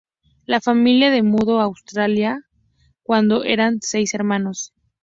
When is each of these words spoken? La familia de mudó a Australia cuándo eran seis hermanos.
La 0.47 0.59
familia 0.61 1.11
de 1.11 1.21
mudó 1.21 1.59
a 1.59 1.65
Australia 1.65 2.43
cuándo 3.03 3.43
eran 3.43 3.81
seis 3.83 4.15
hermanos. 4.15 4.73